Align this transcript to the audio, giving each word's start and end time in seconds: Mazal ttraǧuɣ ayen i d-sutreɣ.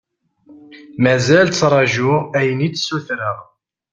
Mazal 1.03 1.47
ttraǧuɣ 1.49 2.21
ayen 2.37 2.65
i 2.67 2.69
d-sutreɣ. 2.69 3.37